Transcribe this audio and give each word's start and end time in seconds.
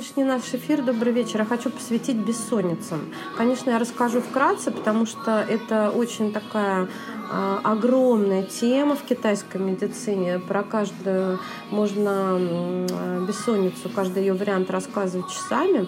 Сегодняшний 0.00 0.24
наш 0.24 0.54
эфир 0.54 0.80
«Добрый 0.80 1.12
вечер» 1.12 1.40
я 1.40 1.44
хочу 1.44 1.68
посвятить 1.68 2.16
бессонницам. 2.16 3.12
Конечно, 3.36 3.68
я 3.68 3.78
расскажу 3.78 4.22
вкратце, 4.22 4.70
потому 4.70 5.04
что 5.04 5.44
это 5.46 5.90
очень 5.90 6.32
такая 6.32 6.88
э, 7.30 7.58
огромная 7.62 8.44
тема 8.44 8.96
в 8.96 9.02
китайской 9.02 9.58
медицине. 9.58 10.38
Про 10.38 10.62
каждую 10.62 11.38
можно 11.70 12.38
э, 12.40 13.26
бессонницу, 13.28 13.90
каждый 13.94 14.22
ее 14.22 14.32
вариант 14.32 14.70
рассказывать 14.70 15.30
часами. 15.30 15.86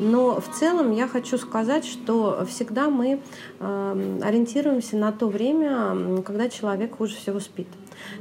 Но 0.00 0.40
в 0.40 0.58
целом 0.58 0.90
я 0.90 1.06
хочу 1.06 1.38
сказать, 1.38 1.84
что 1.84 2.44
всегда 2.50 2.90
мы 2.90 3.20
э, 3.60 4.18
ориентируемся 4.24 4.96
на 4.96 5.12
то 5.12 5.28
время, 5.28 6.20
когда 6.22 6.48
человек 6.48 6.96
хуже 6.96 7.14
всего 7.14 7.38
спит. 7.38 7.68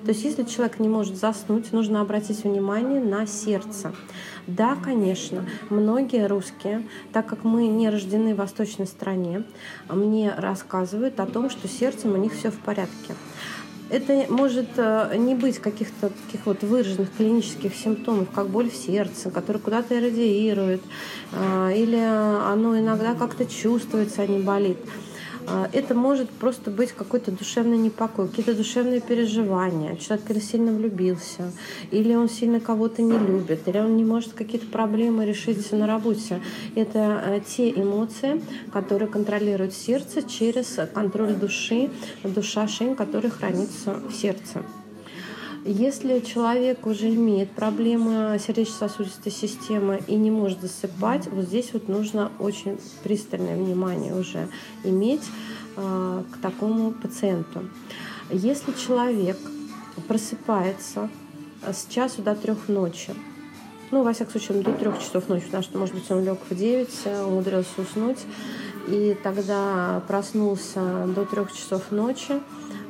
То 0.04 0.10
есть 0.10 0.24
если 0.24 0.44
человек 0.44 0.80
не 0.80 0.90
может 0.90 1.18
заснуть, 1.18 1.72
нужно 1.72 2.02
обратить 2.02 2.44
внимание 2.44 3.00
на 3.00 3.26
сердце. 3.26 3.94
Да, 4.48 4.76
конечно, 4.76 5.46
многие 5.70 6.28
русские, 6.28 6.88
так 7.14 7.28
как 7.28 7.44
мы 7.44 7.68
не 7.68 7.90
рождены 7.90 8.34
в 8.34 8.38
восточной 8.38 8.88
стране, 8.88 9.44
мне 9.90 10.34
рассказывают 10.36 11.20
о 11.20 11.26
том, 11.26 11.50
что 11.50 11.68
сердцем 11.68 12.14
у 12.14 12.18
них 12.18 12.34
все 12.34 12.50
в 12.52 12.60
порядке. 12.60 13.16
Это 13.92 14.26
может 14.30 14.70
э, 14.78 15.18
не 15.18 15.36
быть 15.36 15.60
каких-то 15.60 16.12
таких 16.26 16.46
вот 16.46 16.64
выраженных 16.64 17.12
клинических 17.12 17.76
симптомов, 17.76 18.32
как 18.32 18.48
боль 18.48 18.70
в 18.70 18.76
сердце, 18.76 19.30
которая 19.30 19.62
куда-то 19.62 19.96
радиирует, 19.96 20.82
э, 21.34 21.74
или 21.76 21.98
оно 21.98 22.80
иногда 22.80 23.16
как-то 23.16 23.46
чувствуется, 23.46 24.22
а 24.22 24.28
не 24.28 24.40
болит. 24.40 24.78
А, 25.48 25.70
это 25.74 25.96
может 25.96 26.30
просто 26.30 26.72
быть 26.72 26.92
какой-то 26.92 27.32
душевный 27.32 27.78
непокой, 27.78 28.28
какие-то 28.28 28.54
душевные 28.54 29.02
переживания. 29.02 29.96
Человек 29.96 30.30
или 30.32 30.40
сильно 30.40 30.72
влюбился, 30.72 31.52
или 31.92 32.14
он 32.14 32.30
сильно 32.30 32.60
кого-то 32.60 33.02
не 33.02 33.18
любит, 33.18 33.68
или 33.68 33.78
он 33.78 33.98
не 33.98 34.06
может 34.06 34.34
какие-то 34.34 34.68
проблемы 34.68 35.26
решить 35.26 35.72
на 35.72 35.88
работе. 35.88 36.42
Это 36.76 37.24
э, 37.26 37.42
те 37.46 37.70
эмоции, 37.72 38.42
которые 38.72 39.08
контролируют 39.08 39.74
сердце 39.74 40.24
через 40.24 40.80
контроль 40.94 41.34
души, 41.34 41.90
душа 42.24 42.68
шин, 42.68 42.96
который 42.96 43.30
хранится 43.30 43.94
в 43.94 44.14
сердце. 44.14 44.64
Если 45.64 46.22
человек 46.22 46.88
уже 46.88 47.14
имеет 47.14 47.52
проблемы 47.52 48.40
сердечно-сосудистой 48.40 49.32
системы 49.32 50.02
и 50.08 50.16
не 50.16 50.32
может 50.32 50.60
засыпать, 50.62 51.28
вот 51.28 51.46
здесь 51.46 51.70
вот 51.74 51.88
нужно 51.88 52.32
очень 52.40 52.80
пристальное 53.04 53.56
внимание 53.56 54.16
уже 54.16 54.48
иметь 54.84 55.22
э, 55.78 56.24
к 56.32 56.42
такому 56.42 56.92
пациенту. 56.92 57.70
Если 58.32 58.72
человек 58.72 59.38
просыпается 60.08 61.10
с 61.64 61.86
часу 61.88 62.24
до 62.24 62.34
трех 62.34 62.68
ночи, 62.68 63.14
ну, 63.92 64.02
во 64.02 64.14
всяком 64.14 64.32
случае, 64.32 64.64
до 64.64 64.74
трех 64.74 65.00
часов 65.00 65.30
ночи, 65.30 65.46
потому 65.46 65.64
что, 65.64 65.78
может 65.78 65.94
быть, 65.94 66.10
он 66.10 66.24
лег 66.24 66.40
в 66.50 66.56
9, 66.56 66.90
умудрился 67.28 67.82
уснуть, 67.82 68.20
и 68.88 69.16
тогда 69.22 70.02
проснулся 70.08 71.06
до 71.14 71.26
трех 71.26 71.54
часов 71.54 71.92
ночи, 71.92 72.40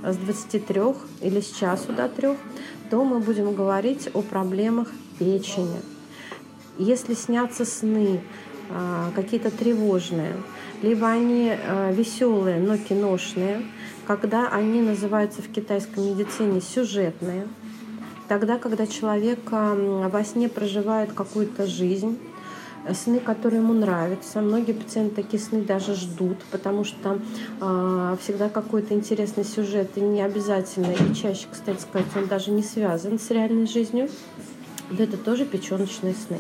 с 0.04 0.16
23 0.18 0.82
или 1.22 1.40
с 1.40 1.52
часу 1.52 1.94
до 1.94 2.08
3, 2.10 2.30
то 2.90 3.04
мы 3.04 3.20
будем 3.20 3.54
говорить 3.54 4.10
о 4.14 4.22
проблемах 4.22 4.90
печени. 5.20 5.82
Если 6.78 7.14
снятся 7.14 7.66
сны 7.66 8.22
а, 8.70 9.12
какие-то 9.16 9.52
тревожные, 9.52 10.34
либо 10.82 11.08
они 11.08 11.52
а, 11.52 11.92
веселые, 11.92 12.60
но 12.60 12.78
киношные, 12.78 13.66
когда 14.08 14.48
они 14.50 14.82
называются 14.82 15.42
в 15.42 15.50
китайской 15.50 16.00
медицине 16.00 16.62
сюжетные, 16.62 17.48
тогда, 18.28 18.58
когда 18.58 18.88
человек 18.88 19.40
во 19.52 20.24
сне 20.24 20.50
проживает 20.50 21.14
какую-то 21.14 21.68
жизнь, 21.68 22.18
сны, 22.94 23.20
которые 23.20 23.62
ему 23.62 23.74
нравятся. 23.74 24.42
Многие 24.42 24.74
пациенты 24.74 25.22
такие 25.22 25.42
сны 25.42 25.62
даже 25.62 25.96
ждут, 25.96 26.38
потому 26.52 26.84
что 26.84 27.20
э, 27.60 28.18
всегда 28.22 28.50
какой-то 28.50 28.94
интересный 28.94 29.46
сюжет, 29.46 29.92
и 29.96 30.02
не 30.02 30.22
обязательно, 30.22 30.92
и 30.92 31.14
чаще, 31.14 31.48
кстати 31.52 31.82
сказать, 31.82 32.08
он 32.16 32.28
даже 32.28 32.52
не 32.52 32.64
связан 32.64 33.20
с 33.20 33.30
реальной 33.30 33.68
жизнью. 33.68 34.10
Да 34.90 35.04
это 35.04 35.18
тоже 35.18 35.46
печеночные 35.46 36.14
сны. 36.14 36.38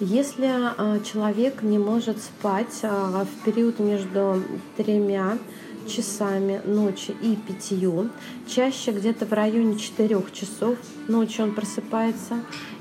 Если 0.00 0.48
э, 0.48 1.00
человек 1.04 1.62
не 1.62 1.78
может 1.78 2.18
спать 2.18 2.80
э, 2.82 2.88
в 2.88 3.44
период 3.44 3.78
между 3.78 4.42
тремя 4.76 5.38
часами 5.86 6.60
ночи 6.64 7.14
и 7.22 7.36
пятью, 7.36 8.10
чаще 8.46 8.92
где-то 8.92 9.26
в 9.26 9.32
районе 9.32 9.78
четырех 9.78 10.32
часов 10.32 10.76
ночи 11.08 11.40
он 11.40 11.54
просыпается, 11.54 12.40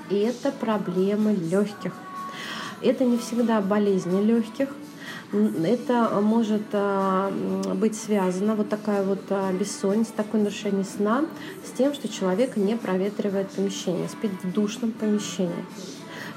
и 0.09 0.15
это 0.15 0.51
проблемы 0.51 1.33
легких. 1.33 1.93
Это 2.83 3.05
не 3.05 3.17
всегда 3.17 3.61
болезни 3.61 4.21
легких, 4.21 4.69
это 5.33 6.19
может 6.21 6.61
а, 6.73 7.31
быть 7.75 7.95
связано, 7.95 8.55
вот 8.55 8.69
такая 8.69 9.03
вот 9.03 9.21
а, 9.29 9.51
бессонница, 9.51 10.11
такое 10.15 10.41
нарушение 10.41 10.83
сна, 10.83 11.25
с 11.65 11.75
тем, 11.75 11.93
что 11.93 12.07
человек 12.07 12.55
не 12.55 12.75
проветривает 12.75 13.49
помещение, 13.49 14.07
спит 14.09 14.31
в 14.43 14.51
душном 14.51 14.91
помещении. 14.91 15.65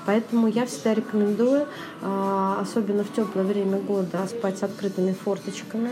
Поэтому 0.06 0.46
я 0.46 0.64
всегда 0.66 0.94
рекомендую, 0.94 1.66
а, 2.00 2.58
особенно 2.60 3.04
в 3.04 3.12
теплое 3.12 3.44
время 3.44 3.78
года, 3.78 4.26
спать 4.28 4.58
с 4.58 4.62
открытыми 4.62 5.12
форточками. 5.12 5.90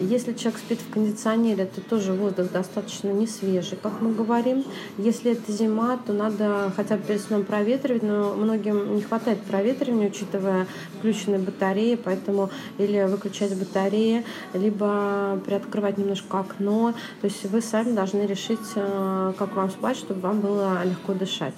Если 0.00 0.32
человек 0.34 0.60
спит 0.60 0.78
в 0.80 0.92
кондиционере, 0.92 1.66
то 1.66 1.80
тоже 1.80 2.12
воздух 2.12 2.52
достаточно 2.52 3.08
не 3.08 3.26
свежий, 3.26 3.76
как 3.82 4.00
мы 4.00 4.14
говорим. 4.14 4.64
Если 4.96 5.32
это 5.32 5.50
зима, 5.50 5.98
то 6.06 6.12
надо 6.12 6.72
хотя 6.76 6.96
бы 6.96 7.02
перед 7.02 7.20
сном 7.20 7.44
проветривать, 7.44 8.04
но 8.04 8.34
многим 8.34 8.94
не 8.94 9.02
хватает 9.02 9.40
проветривания, 9.42 10.08
учитывая 10.08 10.68
включенные 10.98 11.40
батареи, 11.40 11.96
поэтому 11.96 12.50
или 12.78 13.02
выключать 13.04 13.56
батареи, 13.56 14.24
либо 14.54 15.40
приоткрывать 15.44 15.98
немножко 15.98 16.40
окно. 16.40 16.94
То 17.20 17.24
есть 17.24 17.44
вы 17.46 17.60
сами 17.60 17.92
должны 17.92 18.22
решить, 18.22 18.58
э, 18.76 19.32
как 19.36 19.56
вам 19.56 19.68
спать, 19.70 19.96
чтобы 19.96 20.20
вам 20.20 20.40
было 20.40 20.84
легко 20.84 21.12
дышать. 21.12 21.54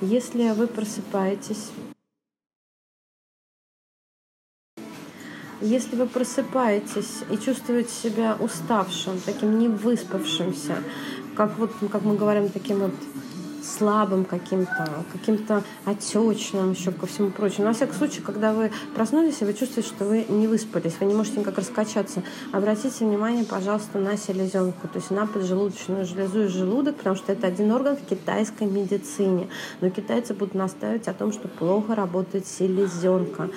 Если 0.00 0.50
вы 0.50 0.66
просыпаетесь 0.66 1.70
Если 5.62 5.96
вы 5.96 6.06
просыпаетесь 6.06 7.22
и 7.30 7.38
чувствуете 7.38 7.90
себя 7.90 8.36
уставшим, 8.38 9.18
таким 9.24 9.58
невыспавшимся, 9.58 10.76
как 11.34 11.58
вот, 11.58 11.72
как 11.90 12.02
мы 12.02 12.14
говорим, 12.14 12.50
таким 12.50 12.80
вот 12.80 12.94
слабым 13.66 14.24
каким-то, 14.24 15.04
каким-то 15.12 15.62
отечным, 15.84 16.72
еще 16.72 16.92
ко 16.92 17.06
всему 17.06 17.30
прочему. 17.30 17.64
Но, 17.64 17.68
во 17.68 17.74
всяком 17.74 17.94
случае, 17.94 18.22
когда 18.22 18.52
вы 18.52 18.70
проснулись, 18.94 19.42
и 19.42 19.44
вы 19.44 19.54
чувствуете, 19.54 19.88
что 19.88 20.04
вы 20.04 20.24
не 20.28 20.46
выспались, 20.46 20.94
вы 21.00 21.06
не 21.06 21.14
можете 21.14 21.40
никак 21.40 21.58
раскачаться, 21.58 22.22
обратите 22.52 23.04
внимание, 23.04 23.44
пожалуйста, 23.44 23.98
на 23.98 24.16
селезенку, 24.16 24.88
то 24.88 24.98
есть 24.98 25.10
на 25.10 25.26
поджелудочную 25.26 26.06
железу 26.06 26.44
и 26.44 26.48
желудок, 26.48 26.96
потому 26.96 27.16
что 27.16 27.32
это 27.32 27.46
один 27.46 27.72
орган 27.72 27.96
в 27.96 28.04
китайской 28.06 28.64
медицине. 28.64 29.48
Но 29.80 29.90
китайцы 29.90 30.34
будут 30.34 30.54
настаивать 30.54 31.08
о 31.08 31.14
том, 31.14 31.32
что 31.32 31.48
плохо 31.48 31.94
работает 31.94 32.46
селезенка. 32.46 33.50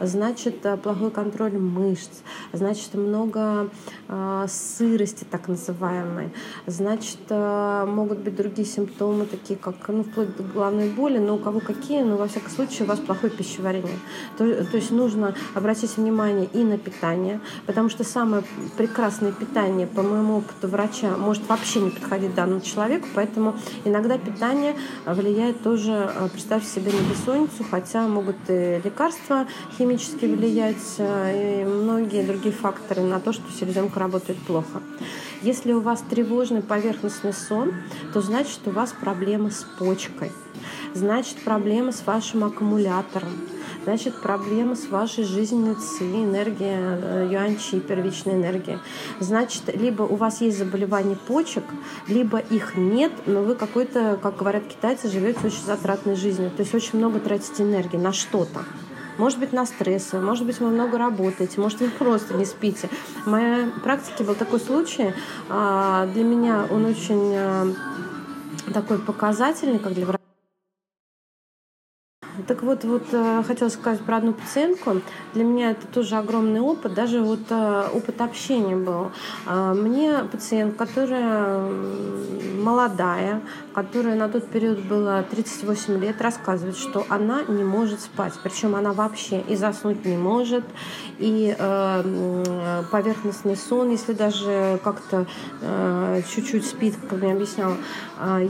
Значит, 0.00 0.64
э, 0.66 0.76
плохой 0.76 1.10
контроль 1.10 1.56
мышц, 1.56 2.20
значит, 2.52 2.94
много 2.94 3.70
э, 4.08 4.46
сырости 4.48 5.24
так 5.24 5.48
называемой, 5.48 6.32
значит, 6.66 7.18
э, 7.30 7.86
могут 7.86 8.18
быть 8.18 8.36
другие 8.36 8.68
симптомы, 8.68 9.24
такие 9.24 9.55
как, 9.56 9.74
ну, 9.88 10.04
вплоть 10.04 10.36
до 10.36 10.42
головной 10.42 10.88
боли, 10.88 11.18
но 11.18 11.36
у 11.36 11.38
кого 11.38 11.60
какие, 11.60 12.02
но 12.02 12.16
во 12.16 12.28
всяком 12.28 12.50
случае 12.50 12.84
у 12.84 12.86
вас 12.86 12.98
плохое 12.98 13.32
пищеварение. 13.32 13.98
То, 14.38 14.64
то 14.64 14.76
есть 14.76 14.90
нужно 14.90 15.34
обратить 15.54 15.96
внимание 15.96 16.48
и 16.52 16.62
на 16.64 16.78
питание, 16.78 17.40
потому 17.66 17.88
что 17.88 18.04
самое 18.04 18.42
прекрасное 18.76 19.32
питание, 19.32 19.86
по 19.86 20.02
моему 20.02 20.38
опыту 20.38 20.68
врача, 20.68 21.16
может 21.16 21.48
вообще 21.48 21.80
не 21.80 21.90
подходить 21.90 22.34
данному 22.34 22.60
человеку, 22.60 23.06
поэтому 23.14 23.56
иногда 23.84 24.18
питание 24.18 24.76
влияет 25.04 25.62
тоже, 25.62 26.10
э, 26.14 26.28
представьте 26.32 26.68
себе, 26.68 26.92
на 26.92 27.10
бессонницу, 27.10 27.64
хотя 27.70 28.06
могут 28.08 28.36
и 28.48 28.80
лекарства 28.84 29.46
химически 29.76 30.26
влиять, 30.26 30.96
э, 30.98 31.62
и 31.62 31.64
многие 31.64 32.24
другие 32.24 32.54
факторы 32.54 33.02
на 33.02 33.20
то, 33.20 33.32
что 33.32 33.44
селезенка 33.52 34.00
работает 34.00 34.38
плохо. 34.38 34.82
Если 35.42 35.72
у 35.72 35.80
вас 35.80 36.02
тревожный 36.08 36.62
поверхностный 36.62 37.32
сон, 37.32 37.74
то 38.12 38.20
значит 38.20 38.60
у 38.66 38.70
вас 38.70 38.92
проблемы 39.46 39.50
с 39.50 39.64
почкой, 39.78 40.32
значит 40.94 41.42
проблемы 41.44 41.92
с 41.92 42.04
вашим 42.06 42.44
аккумулятором, 42.44 43.30
значит 43.84 44.20
проблемы 44.20 44.76
с 44.76 44.88
вашей 44.88 45.24
жизненной 45.24 45.74
ци, 45.74 46.04
энергия 46.04 46.98
э, 47.00 47.28
юанчи, 47.30 47.80
первичная 47.80 48.34
энергия. 48.34 48.80
Значит, 49.20 49.62
либо 49.74 50.02
у 50.02 50.16
вас 50.16 50.40
есть 50.40 50.58
заболевание 50.58 51.16
почек, 51.16 51.64
либо 52.08 52.38
их 52.38 52.76
нет, 52.76 53.12
но 53.26 53.42
вы 53.42 53.54
какой-то, 53.54 54.18
как 54.22 54.36
говорят 54.36 54.64
китайцы, 54.64 55.08
живете 55.08 55.38
очень 55.44 55.64
затратной 55.64 56.16
жизнью. 56.16 56.50
То 56.50 56.62
есть 56.62 56.74
очень 56.74 56.98
много 56.98 57.20
тратите 57.20 57.62
энергии 57.62 57.98
на 57.98 58.12
что-то. 58.12 58.64
Может 59.18 59.38
быть, 59.38 59.52
на 59.52 59.64
стрессы, 59.64 60.18
может 60.18 60.44
быть, 60.44 60.60
вы 60.60 60.68
много 60.68 60.98
работаете, 60.98 61.58
может, 61.58 61.80
вы 61.80 61.88
просто 61.88 62.34
не 62.34 62.44
спите. 62.44 62.90
В 63.24 63.28
моей 63.28 63.70
практике 63.82 64.24
был 64.24 64.34
такой 64.34 64.60
случай. 64.60 65.14
А, 65.48 66.06
для 66.06 66.22
меня 66.22 66.66
он 66.70 66.84
очень 66.84 67.34
а, 67.34 67.66
такой 68.72 68.98
показательный, 68.98 69.78
как 69.78 69.94
для. 69.94 70.25
Так 72.46 72.62
вот, 72.62 72.84
вот 72.84 73.02
э, 73.12 73.42
хотела 73.46 73.68
сказать 73.70 74.00
про 74.00 74.18
одну 74.18 74.34
пациентку. 74.34 75.00
Для 75.32 75.44
меня 75.44 75.70
это 75.70 75.86
тоже 75.86 76.16
огромный 76.16 76.60
опыт, 76.60 76.92
даже 76.92 77.22
вот 77.22 77.40
э, 77.48 77.88
опыт 77.94 78.20
общения 78.20 78.76
был. 78.76 79.10
Э, 79.46 79.72
мне 79.72 80.18
пациент, 80.30 80.76
которая 80.76 81.62
молодая, 82.62 83.40
которая 83.74 84.16
на 84.16 84.28
тот 84.28 84.46
период 84.48 84.80
была 84.80 85.22
38 85.22 85.98
лет, 85.98 86.20
рассказывает, 86.20 86.76
что 86.76 87.06
она 87.08 87.42
не 87.48 87.64
может 87.64 88.00
спать. 88.00 88.34
Причем 88.42 88.74
она 88.74 88.92
вообще 88.92 89.40
и 89.40 89.56
заснуть 89.56 90.04
не 90.04 90.16
может, 90.16 90.64
и 91.18 91.54
поверхностный 92.90 93.56
сон, 93.56 93.90
если 93.90 94.12
даже 94.12 94.80
как-то 94.82 95.26
чуть-чуть 96.34 96.66
спит, 96.66 96.94
как 97.08 97.20
мне 97.20 97.32
объясняла. 97.32 97.76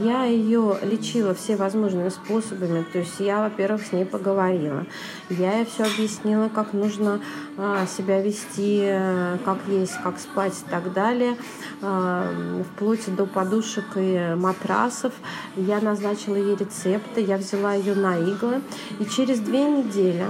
Я 0.01 0.23
ее 0.23 0.77
лечила 0.81 1.33
все 1.33 1.55
возможными 1.55 2.09
способами. 2.09 2.85
То 2.91 2.99
есть 2.99 3.19
я, 3.19 3.41
во-первых, 3.41 3.76
с 3.83 3.91
ней 3.91 4.05
поговорила. 4.05 4.85
Я 5.29 5.57
ей 5.57 5.65
все 5.65 5.83
объяснила, 5.83 6.49
как 6.49 6.73
нужно 6.73 7.21
э, 7.57 7.85
себя 7.97 8.21
вести, 8.21 8.81
э, 8.83 9.37
как 9.45 9.59
есть, 9.67 9.95
как 10.03 10.19
спать 10.19 10.53
и 10.65 10.69
так 10.69 10.93
далее. 10.93 11.37
Э, 11.81 12.63
вплоть 12.73 13.13
до 13.15 13.25
подушек 13.25 13.85
и 13.95 14.33
матрасов. 14.35 15.13
Я 15.55 15.79
назначила 15.79 16.35
ей 16.35 16.55
рецепты, 16.55 17.21
я 17.21 17.37
взяла 17.37 17.73
ее 17.73 17.95
на 17.95 18.17
иглы. 18.17 18.61
И 18.99 19.05
через 19.05 19.39
две 19.39 19.63
недели 19.65 20.25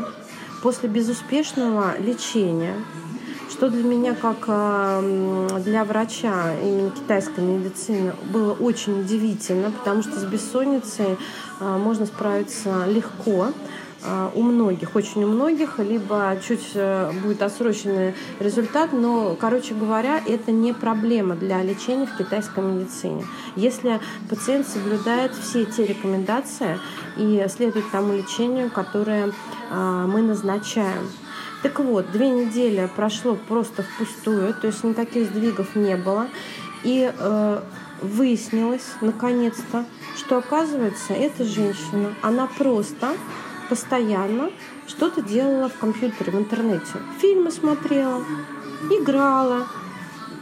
после 0.61 0.89
безуспешного 0.89 1.97
лечения, 1.99 2.75
что 3.49 3.69
для 3.69 3.83
меня, 3.83 4.13
как 4.13 4.45
э, 4.47 5.59
для 5.63 5.83
врача 5.85 6.53
именно 6.61 6.91
китайской 6.91 7.39
медицины, 7.39 8.13
было 8.31 8.53
очень 8.53 9.01
удивительно, 9.01 9.71
потому 9.71 10.01
что 10.01 10.19
с 10.19 10.25
бессонницей 10.25 11.17
э, 11.59 11.77
можно 11.77 12.05
справиться 12.05 12.85
легко 12.87 13.47
э, 14.03 14.29
у 14.35 14.41
многих, 14.41 14.95
очень 14.95 15.23
у 15.23 15.27
многих, 15.27 15.79
либо 15.79 16.37
чуть 16.45 16.77
будет 17.23 17.41
отсроченный 17.41 18.13
результат, 18.39 18.91
но, 18.91 19.35
короче 19.39 19.73
говоря, 19.73 20.21
это 20.25 20.51
не 20.51 20.73
проблема 20.73 21.35
для 21.35 21.63
лечения 21.63 22.05
в 22.05 22.17
китайской 22.17 22.63
медицине. 22.63 23.25
Если 23.55 23.99
пациент 24.29 24.67
соблюдает 24.67 25.33
все 25.33 25.65
те 25.65 25.85
рекомендации 25.85 26.77
и 27.17 27.45
следует 27.49 27.89
тому 27.91 28.13
лечению, 28.13 28.69
которое 28.69 29.31
мы 29.71 30.21
назначаем. 30.21 31.09
Так 31.67 31.79
вот, 31.79 32.13
две 32.13 32.29
недели 32.29 32.89
прошло 32.95 33.35
просто 33.35 33.83
впустую, 33.83 34.53
то 34.53 34.67
есть 34.67 34.85
никаких 34.85 35.27
сдвигов 35.27 35.75
не 35.75 35.97
было. 35.97 36.27
И 36.85 37.11
э, 37.13 37.61
выяснилось, 38.01 38.85
наконец-то, 39.01 39.83
что 40.15 40.37
оказывается, 40.37 41.11
эта 41.11 41.43
женщина, 41.43 42.13
она 42.21 42.47
просто 42.57 43.17
постоянно 43.67 44.49
что-то 44.87 45.21
делала 45.21 45.67
в 45.67 45.77
компьютере, 45.77 46.31
в 46.31 46.37
интернете. 46.37 46.93
Фильмы 47.19 47.51
смотрела, 47.51 48.23
играла, 48.89 49.67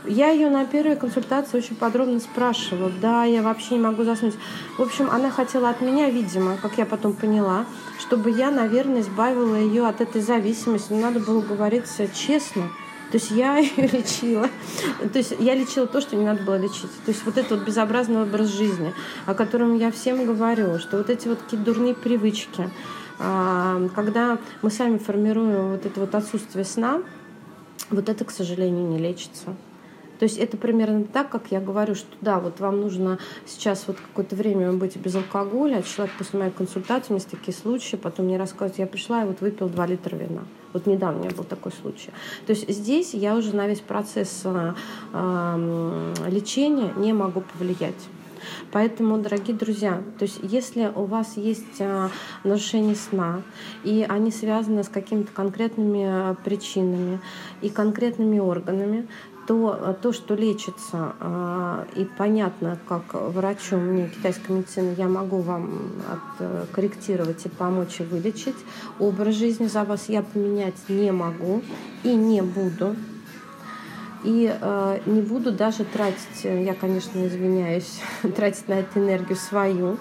я 0.07 0.30
ее 0.30 0.50
на 0.50 0.66
первой 0.66 0.96
консультации 0.96 1.57
очень 1.57 1.75
подробно 1.75 2.19
спрашивала. 2.19 2.92
Да, 3.02 3.24
я 3.24 3.42
вообще 3.42 3.75
не 3.75 3.81
могу 3.81 4.04
заснуть. 4.04 4.36
В 4.78 4.81
общем, 4.81 5.10
она 5.12 5.30
хотела 5.30 5.69
от 5.69 5.81
меня, 5.81 6.10
видимо, 6.10 6.57
как 6.57 6.78
я 6.78 6.86
потом 6.86 7.13
поняла, 7.13 7.66
чтобы 8.00 8.31
я, 8.31 8.52
наверное, 8.52 9.02
избавила 9.02 9.56
ее 9.56 9.88
от 9.88 10.02
этой 10.02 10.22
зависимости. 10.22 10.94
Но 10.94 11.00
надо 11.00 11.19
было 11.19 11.42
говорить 11.42 11.86
честно. 12.13 12.69
То 13.12 13.18
есть 13.18 13.31
я 13.31 13.57
ее 13.60 13.88
лечила. 13.88 14.50
То 15.12 15.19
есть 15.19 15.36
я 15.40 15.56
лечила 15.56 15.88
то, 15.88 16.02
что 16.02 16.16
не 16.16 16.25
надо 16.25 16.44
было 16.44 16.57
лечить. 16.57 16.92
То 17.06 17.12
есть 17.12 17.25
вот 17.25 17.38
этот 17.38 17.60
вот 17.60 17.68
безобразный 17.68 18.22
образ 18.24 18.50
жизни, 18.50 18.94
о 19.25 19.34
котором 19.34 19.78
я 19.78 19.92
всем 19.92 20.25
говорю, 20.25 20.80
что 20.80 20.98
вот 20.98 21.10
эти 21.10 21.28
вот 21.28 21.40
какие 21.40 21.60
дурные 21.60 21.94
привычки, 21.94 22.69
а, 23.19 23.88
когда 23.96 24.38
мы 24.62 24.69
сами 24.69 24.98
формируем 24.98 25.72
вот 25.72 25.86
это 25.86 26.00
вот 26.00 26.16
отсутствие 26.16 26.66
сна, 26.66 27.02
вот 27.90 28.10
это, 28.10 28.25
к 28.25 28.31
сожалению, 28.31 28.88
не 28.88 28.98
лечится. 28.98 29.56
То 30.20 30.24
есть 30.24 30.38
это 30.38 30.58
примерно 30.58 31.04
так, 31.04 31.30
как 31.30 31.52
я 31.52 31.60
говорю, 31.60 31.96
что 31.96 32.08
да, 32.22 32.40
вот 32.40 32.60
вам 32.60 32.82
нужно 32.82 33.20
сейчас 33.46 33.86
вот 33.88 33.98
какое-то 33.98 34.36
время 34.36 34.72
быть 34.74 34.96
без 34.98 35.16
алкоголя, 35.16 35.78
а 35.78 35.84
человек 35.84 36.16
после 36.18 36.40
моей 36.40 36.52
консультации, 36.52 37.14
у 37.14 37.16
меня 37.16 37.26
такие 37.30 37.54
случаи, 37.54 37.96
потом 37.96 38.26
мне 38.26 38.38
рассказывают, 38.38 38.80
я 38.80 38.88
пришла 38.88 39.24
и 39.24 39.26
вот 39.26 39.42
выпил 39.42 39.70
2 39.70 39.86
литра 39.88 40.16
вина. 40.16 40.44
Вот 40.74 40.88
недавно 40.88 41.22
у 41.22 41.24
меня 41.24 41.36
был 41.36 41.46
такой 41.46 41.72
случай. 41.72 42.10
То 42.46 42.52
есть 42.52 42.70
здесь 42.70 43.14
я 43.14 43.36
уже 43.36 43.56
на 43.56 43.66
весь 43.66 43.80
процесс 43.80 44.42
э, 44.44 44.74
лечения 46.28 46.94
не 46.98 47.14
могу 47.14 47.42
повлиять. 47.42 47.96
Поэтому, 48.71 49.18
дорогие 49.18 49.56
друзья, 49.56 50.01
то 50.18 50.24
есть 50.24 50.39
если 50.44 50.92
у 50.94 51.06
вас 51.06 51.38
есть 51.38 51.80
а, 51.80 52.09
нарушение 52.44 52.95
сна, 52.95 53.42
и 53.83 54.06
они 54.07 54.31
связаны 54.31 54.83
с 54.83 54.89
какими-то 54.89 55.31
конкретными 55.31 56.06
а, 56.06 56.36
причинами 56.44 57.19
и 57.62 57.69
конкретными 57.69 58.39
органами, 58.39 59.07
то, 59.47 59.77
э, 59.80 59.94
то 60.01 60.12
что 60.12 60.33
лечится, 60.33 61.13
и 61.95 62.07
понятно, 62.18 62.80
как 62.88 63.13
врачу 63.13 63.77
мне 63.77 64.09
китайской 64.09 64.53
медицины 64.53 64.95
я 64.97 65.07
могу 65.07 65.38
вам 65.42 65.92
корректировать 66.71 67.45
и 67.45 67.50
помочь 67.50 68.00
и 68.00 68.03
вылечить. 68.03 68.56
Образ 68.97 69.36
жизни 69.36 69.68
за 69.68 69.83
вас 69.83 70.09
я 70.09 70.24
поменять 70.24 70.89
не 70.89 71.12
могу 71.12 71.62
и 72.03 72.15
не 72.15 72.42
буду. 72.42 72.95
И 74.25 74.51
э, 74.60 75.00
не 75.06 75.22
буду 75.22 75.51
даже 75.51 75.86
тратить, 75.86 76.44
я, 76.44 76.74
конечно, 76.74 77.25
извиняюсь, 77.27 78.01
тратить 78.36 78.68
на 78.68 78.74
эту 78.74 79.00
энергию 79.00 79.38
свою, 79.38 80.00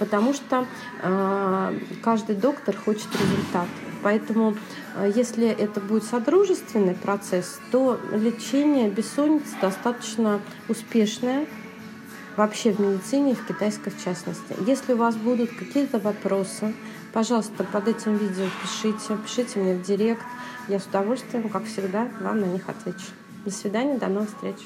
потому 0.00 0.34
что 0.34 0.66
э, 1.02 1.78
каждый 2.02 2.34
доктор 2.34 2.76
хочет 2.76 3.08
результат. 3.14 3.68
Поэтому, 4.02 4.56
э, 4.96 5.12
если 5.14 5.46
это 5.46 5.80
будет 5.80 6.02
содружественный 6.02 6.96
процесс, 6.96 7.60
то 7.70 8.00
лечение 8.12 8.90
бессонницы 8.90 9.54
достаточно 9.60 10.40
успешное 10.68 11.46
вообще 12.36 12.72
в 12.72 12.80
медицине, 12.80 13.36
в 13.36 13.46
китайской 13.46 13.90
в 13.90 14.02
частности. 14.02 14.56
Если 14.66 14.94
у 14.94 14.96
вас 14.96 15.14
будут 15.14 15.50
какие-то 15.50 16.00
вопросы, 16.00 16.74
пожалуйста, 17.12 17.62
под 17.62 17.86
этим 17.86 18.16
видео 18.16 18.46
пишите, 18.62 19.16
пишите 19.22 19.60
мне 19.60 19.74
в 19.74 19.82
директ. 19.82 20.22
Я 20.66 20.80
с 20.80 20.86
удовольствием, 20.86 21.48
как 21.48 21.66
всегда, 21.66 22.08
вам 22.20 22.40
на 22.40 22.46
них 22.46 22.68
отвечу. 22.68 23.19
До 23.44 23.50
свидания, 23.50 23.98
до 23.98 24.08
новых 24.08 24.28
встреч. 24.28 24.56